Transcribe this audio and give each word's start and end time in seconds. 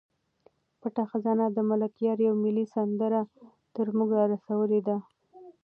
پټه 0.79 1.03
خزانه 1.11 1.45
د 1.51 1.57
ملکیار 1.69 2.17
یوه 2.27 2.37
ملي 2.43 2.65
سندره 2.73 3.21
تر 3.75 3.87
موږ 3.97 4.09
را 4.17 4.25
رسولې 4.33 4.79
ده. 4.87 4.97